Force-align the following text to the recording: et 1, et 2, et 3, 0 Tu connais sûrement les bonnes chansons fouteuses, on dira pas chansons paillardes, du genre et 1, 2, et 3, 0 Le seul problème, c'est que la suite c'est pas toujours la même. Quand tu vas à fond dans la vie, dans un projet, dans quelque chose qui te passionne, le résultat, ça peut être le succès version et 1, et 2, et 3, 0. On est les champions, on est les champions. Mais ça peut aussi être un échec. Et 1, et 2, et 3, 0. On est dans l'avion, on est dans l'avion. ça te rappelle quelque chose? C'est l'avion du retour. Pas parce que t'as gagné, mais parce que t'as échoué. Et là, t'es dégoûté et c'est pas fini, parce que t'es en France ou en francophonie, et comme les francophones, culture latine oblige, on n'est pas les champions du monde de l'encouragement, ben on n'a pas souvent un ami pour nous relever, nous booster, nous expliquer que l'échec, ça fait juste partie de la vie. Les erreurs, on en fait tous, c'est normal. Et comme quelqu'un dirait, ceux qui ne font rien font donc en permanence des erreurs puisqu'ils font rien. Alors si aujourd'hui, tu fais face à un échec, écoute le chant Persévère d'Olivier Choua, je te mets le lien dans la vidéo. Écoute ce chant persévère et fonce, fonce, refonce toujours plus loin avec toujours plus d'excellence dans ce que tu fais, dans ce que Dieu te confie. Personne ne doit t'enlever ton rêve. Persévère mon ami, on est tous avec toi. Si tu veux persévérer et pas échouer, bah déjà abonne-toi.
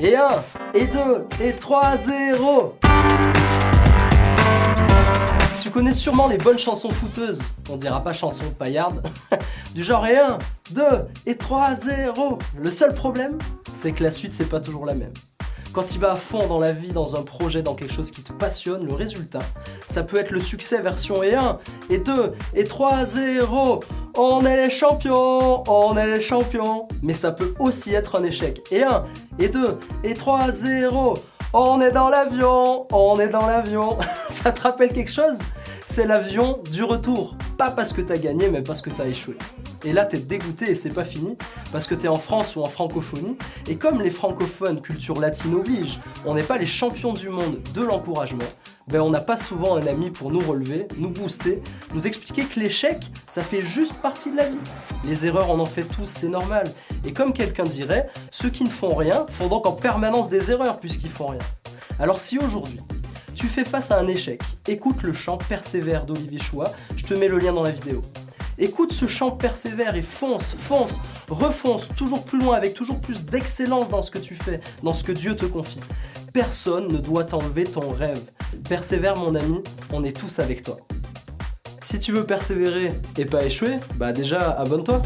et 0.00 0.16
1, 0.16 0.28
et 0.74 0.86
2, 0.86 1.26
et 1.40 1.52
3, 1.52 1.96
0 1.96 2.78
Tu 5.62 5.70
connais 5.70 5.92
sûrement 5.92 6.28
les 6.28 6.38
bonnes 6.38 6.58
chansons 6.58 6.90
fouteuses, 6.90 7.40
on 7.70 7.76
dira 7.76 8.02
pas 8.02 8.12
chansons 8.12 8.50
paillardes, 8.58 9.02
du 9.74 9.82
genre 9.82 10.06
et 10.06 10.18
1, 10.18 10.38
2, 10.72 10.82
et 11.26 11.36
3, 11.36 11.74
0 11.74 12.38
Le 12.58 12.70
seul 12.70 12.94
problème, 12.94 13.38
c'est 13.72 13.92
que 13.92 14.02
la 14.02 14.10
suite 14.10 14.32
c'est 14.32 14.48
pas 14.48 14.60
toujours 14.60 14.84
la 14.84 14.94
même. 14.94 15.12
Quand 15.76 15.84
tu 15.84 15.98
vas 15.98 16.12
à 16.12 16.16
fond 16.16 16.46
dans 16.46 16.58
la 16.58 16.72
vie, 16.72 16.92
dans 16.92 17.16
un 17.16 17.22
projet, 17.22 17.60
dans 17.60 17.74
quelque 17.74 17.92
chose 17.92 18.10
qui 18.10 18.22
te 18.22 18.32
passionne, 18.32 18.86
le 18.86 18.94
résultat, 18.94 19.40
ça 19.86 20.02
peut 20.04 20.16
être 20.16 20.30
le 20.30 20.40
succès 20.40 20.80
version 20.80 21.22
et 21.22 21.34
1, 21.34 21.58
et 21.90 21.98
2, 21.98 22.32
et 22.54 22.64
3, 22.64 23.04
0. 23.04 23.84
On 24.16 24.46
est 24.46 24.56
les 24.56 24.70
champions, 24.70 25.70
on 25.70 25.94
est 25.98 26.06
les 26.06 26.22
champions. 26.22 26.88
Mais 27.02 27.12
ça 27.12 27.30
peut 27.30 27.52
aussi 27.58 27.92
être 27.92 28.16
un 28.16 28.24
échec. 28.24 28.62
Et 28.70 28.84
1, 28.84 29.04
et 29.38 29.48
2, 29.48 29.78
et 30.02 30.14
3, 30.14 30.50
0. 30.50 31.18
On 31.52 31.82
est 31.82 31.92
dans 31.92 32.08
l'avion, 32.08 32.86
on 32.90 33.20
est 33.20 33.28
dans 33.28 33.46
l'avion. 33.46 33.98
ça 34.30 34.52
te 34.52 34.62
rappelle 34.62 34.94
quelque 34.94 35.12
chose? 35.12 35.40
C'est 35.84 36.06
l'avion 36.06 36.58
du 36.72 36.84
retour. 36.84 37.36
Pas 37.58 37.70
parce 37.70 37.94
que 37.94 38.02
t'as 38.02 38.18
gagné, 38.18 38.48
mais 38.48 38.60
parce 38.60 38.82
que 38.82 38.90
t'as 38.90 39.06
échoué. 39.06 39.36
Et 39.84 39.92
là, 39.92 40.04
t'es 40.04 40.18
dégoûté 40.18 40.70
et 40.70 40.74
c'est 40.74 40.90
pas 40.90 41.04
fini, 41.04 41.36
parce 41.72 41.86
que 41.86 41.94
t'es 41.94 42.08
en 42.08 42.16
France 42.16 42.54
ou 42.56 42.62
en 42.62 42.66
francophonie, 42.66 43.36
et 43.66 43.76
comme 43.76 44.02
les 44.02 44.10
francophones, 44.10 44.82
culture 44.82 45.18
latine 45.20 45.54
oblige, 45.54 45.98
on 46.26 46.34
n'est 46.34 46.42
pas 46.42 46.58
les 46.58 46.66
champions 46.66 47.14
du 47.14 47.30
monde 47.30 47.60
de 47.72 47.80
l'encouragement, 47.80 48.44
ben 48.88 49.00
on 49.00 49.10
n'a 49.10 49.20
pas 49.20 49.36
souvent 49.36 49.76
un 49.76 49.86
ami 49.86 50.10
pour 50.10 50.30
nous 50.30 50.40
relever, 50.40 50.86
nous 50.98 51.08
booster, 51.08 51.62
nous 51.94 52.06
expliquer 52.06 52.44
que 52.44 52.60
l'échec, 52.60 52.98
ça 53.26 53.42
fait 53.42 53.62
juste 53.62 53.94
partie 53.94 54.30
de 54.30 54.36
la 54.36 54.48
vie. 54.48 54.60
Les 55.04 55.26
erreurs, 55.26 55.50
on 55.50 55.58
en 55.58 55.66
fait 55.66 55.84
tous, 55.84 56.06
c'est 56.06 56.28
normal. 56.28 56.70
Et 57.04 57.12
comme 57.12 57.32
quelqu'un 57.32 57.64
dirait, 57.64 58.06
ceux 58.30 58.50
qui 58.50 58.64
ne 58.64 58.68
font 58.68 58.94
rien 58.94 59.26
font 59.30 59.48
donc 59.48 59.66
en 59.66 59.72
permanence 59.72 60.28
des 60.28 60.50
erreurs 60.50 60.78
puisqu'ils 60.78 61.10
font 61.10 61.28
rien. 61.28 61.40
Alors 61.98 62.20
si 62.20 62.38
aujourd'hui, 62.38 62.80
tu 63.36 63.48
fais 63.48 63.64
face 63.64 63.90
à 63.90 63.98
un 63.98 64.08
échec, 64.08 64.40
écoute 64.66 65.02
le 65.02 65.12
chant 65.12 65.36
Persévère 65.36 66.06
d'Olivier 66.06 66.38
Choua, 66.38 66.72
je 66.96 67.04
te 67.04 67.12
mets 67.12 67.28
le 67.28 67.38
lien 67.38 67.52
dans 67.52 67.62
la 67.62 67.70
vidéo. 67.70 68.02
Écoute 68.58 68.92
ce 68.92 69.06
chant 69.06 69.30
persévère 69.30 69.94
et 69.94 70.02
fonce, 70.02 70.56
fonce, 70.58 70.98
refonce 71.28 71.88
toujours 71.94 72.24
plus 72.24 72.38
loin 72.38 72.56
avec 72.56 72.72
toujours 72.72 72.98
plus 72.98 73.26
d'excellence 73.26 73.90
dans 73.90 74.00
ce 74.00 74.10
que 74.10 74.18
tu 74.18 74.34
fais, 74.34 74.60
dans 74.82 74.94
ce 74.94 75.04
que 75.04 75.12
Dieu 75.12 75.36
te 75.36 75.44
confie. 75.44 75.80
Personne 76.32 76.88
ne 76.88 76.96
doit 76.96 77.24
t'enlever 77.24 77.64
ton 77.64 77.90
rêve. 77.90 78.22
Persévère 78.66 79.16
mon 79.16 79.34
ami, 79.34 79.60
on 79.92 80.02
est 80.02 80.16
tous 80.16 80.38
avec 80.38 80.62
toi. 80.62 80.78
Si 81.82 81.98
tu 81.98 82.12
veux 82.12 82.24
persévérer 82.24 82.90
et 83.18 83.26
pas 83.26 83.44
échouer, 83.44 83.76
bah 83.96 84.14
déjà 84.14 84.52
abonne-toi. 84.52 85.02